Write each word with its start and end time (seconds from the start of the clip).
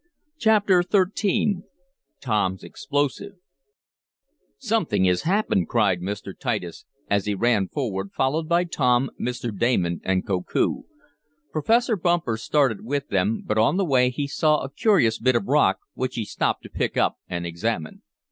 Chapter 0.39 0.81
XIII 0.81 1.57
Tom's 2.21 2.63
Explosive 2.63 3.33
"Something 4.57 5.05
has 5.05 5.21
happened!" 5.21 5.69
cried 5.69 6.01
Mr. 6.01 6.33
Titus 6.35 6.85
as 7.07 7.25
he 7.27 7.35
ran 7.35 7.67
forward, 7.67 8.09
followed 8.11 8.49
by 8.49 8.63
Tom, 8.63 9.11
Mr. 9.21 9.55
Damon 9.55 10.01
and 10.03 10.25
Koku. 10.25 10.85
Professor 11.51 11.95
Bumper 11.97 12.37
started 12.37 12.83
with 12.83 13.09
them, 13.09 13.43
but 13.45 13.59
on 13.59 13.77
the 13.77 13.85
way 13.85 14.09
he 14.09 14.25
saw 14.25 14.63
a 14.63 14.71
curious 14.73 15.19
bit 15.19 15.35
of 15.35 15.45
rock 15.45 15.77
which 15.93 16.15
he 16.15 16.25
stopped 16.25 16.63
to 16.63 16.69
pick 16.71 16.97
up 16.97 17.17
and 17.29 17.45
examine. 17.45 18.01